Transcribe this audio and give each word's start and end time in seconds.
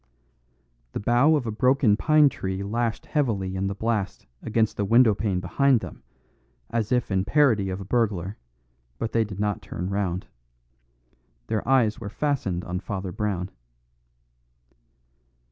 The 0.93 0.99
bough 0.99 1.35
of 1.35 1.45
a 1.45 1.51
broken 1.51 1.95
pine 1.95 2.27
tree 2.27 2.63
lashed 2.63 3.05
heavily 3.05 3.55
in 3.55 3.67
the 3.67 3.75
blast 3.75 4.25
against 4.41 4.75
the 4.75 4.83
windowpane 4.83 5.39
behind 5.39 5.81
them, 5.81 6.01
as 6.71 6.91
if 6.91 7.11
in 7.11 7.23
parody 7.23 7.69
of 7.69 7.79
a 7.79 7.85
burglar, 7.85 8.35
but 8.97 9.11
they 9.11 9.23
did 9.23 9.39
not 9.39 9.61
turn 9.61 9.91
round. 9.91 10.25
Their 11.45 11.67
eyes 11.69 11.99
were 11.99 12.09
fastened 12.09 12.63
on 12.65 12.79
Father 12.79 13.11
Brown. 13.11 13.51